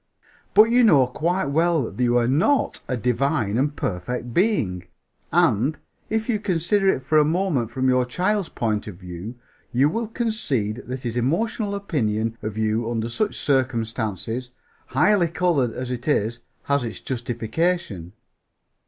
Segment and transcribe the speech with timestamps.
[0.55, 4.85] "But you know quite well that you are not a Divine and Perfect Being,
[5.31, 5.77] and,
[6.09, 9.35] if you consider it for a moment from the child's point of view,
[9.71, 14.49] you will concede that his emotional opinion of you under such circumstances,
[14.87, 18.13] highly colored as it is, has its justification.